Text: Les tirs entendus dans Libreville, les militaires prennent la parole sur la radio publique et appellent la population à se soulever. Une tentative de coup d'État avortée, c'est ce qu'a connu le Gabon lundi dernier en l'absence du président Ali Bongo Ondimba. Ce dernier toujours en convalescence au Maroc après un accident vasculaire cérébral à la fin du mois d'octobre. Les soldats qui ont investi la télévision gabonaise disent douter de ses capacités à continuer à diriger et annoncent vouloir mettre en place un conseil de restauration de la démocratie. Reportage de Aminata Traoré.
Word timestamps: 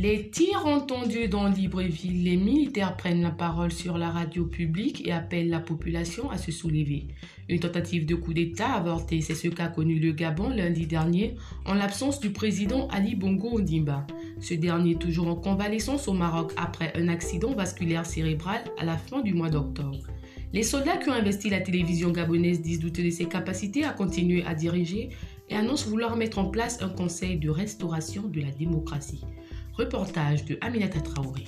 Les 0.00 0.30
tirs 0.30 0.64
entendus 0.64 1.26
dans 1.26 1.48
Libreville, 1.48 2.22
les 2.22 2.36
militaires 2.36 2.96
prennent 2.96 3.20
la 3.20 3.32
parole 3.32 3.72
sur 3.72 3.98
la 3.98 4.10
radio 4.10 4.44
publique 4.44 5.04
et 5.04 5.10
appellent 5.10 5.48
la 5.48 5.58
population 5.58 6.30
à 6.30 6.38
se 6.38 6.52
soulever. 6.52 7.08
Une 7.48 7.58
tentative 7.58 8.06
de 8.06 8.14
coup 8.14 8.32
d'État 8.32 8.74
avortée, 8.74 9.20
c'est 9.22 9.34
ce 9.34 9.48
qu'a 9.48 9.66
connu 9.66 9.98
le 9.98 10.12
Gabon 10.12 10.50
lundi 10.50 10.86
dernier 10.86 11.34
en 11.64 11.74
l'absence 11.74 12.20
du 12.20 12.30
président 12.30 12.86
Ali 12.92 13.16
Bongo 13.16 13.58
Ondimba. 13.58 14.06
Ce 14.38 14.54
dernier 14.54 14.94
toujours 14.94 15.26
en 15.26 15.34
convalescence 15.34 16.06
au 16.06 16.12
Maroc 16.12 16.52
après 16.56 16.92
un 16.94 17.08
accident 17.08 17.52
vasculaire 17.52 18.06
cérébral 18.06 18.62
à 18.78 18.84
la 18.84 18.96
fin 18.96 19.20
du 19.20 19.34
mois 19.34 19.50
d'octobre. 19.50 20.06
Les 20.52 20.62
soldats 20.62 20.98
qui 20.98 21.10
ont 21.10 21.14
investi 21.14 21.50
la 21.50 21.60
télévision 21.60 22.12
gabonaise 22.12 22.62
disent 22.62 22.78
douter 22.78 23.02
de 23.02 23.10
ses 23.10 23.26
capacités 23.26 23.82
à 23.82 23.90
continuer 23.90 24.44
à 24.44 24.54
diriger 24.54 25.08
et 25.50 25.56
annoncent 25.56 25.90
vouloir 25.90 26.14
mettre 26.14 26.38
en 26.38 26.50
place 26.50 26.80
un 26.82 26.88
conseil 26.88 27.36
de 27.36 27.50
restauration 27.50 28.28
de 28.28 28.40
la 28.40 28.52
démocratie. 28.52 29.24
Reportage 29.78 30.44
de 30.44 30.58
Aminata 30.60 31.00
Traoré. 31.00 31.44